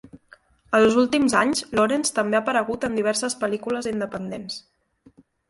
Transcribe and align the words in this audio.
Els 0.77 0.95
últims 1.01 1.35
anys, 1.41 1.61
Lawrence 1.79 2.15
també 2.15 2.39
ha 2.39 2.41
aparegut 2.47 2.89
en 2.89 2.97
diverses 3.01 3.37
pel·lícules 3.45 3.93
independents. 3.93 4.59